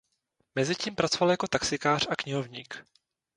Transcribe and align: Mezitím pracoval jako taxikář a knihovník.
Mezitím 0.55 0.95
pracoval 0.95 1.31
jako 1.31 1.47
taxikář 1.47 2.07
a 2.09 2.15
knihovník. 2.15 2.85